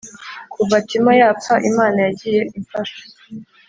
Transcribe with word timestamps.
“Kuva 0.53 0.75
Timo 0.87 1.11
yapfa 1.21 1.53
Imana 1.69 1.97
yagiye 2.05 2.41
imfasha 2.57 3.03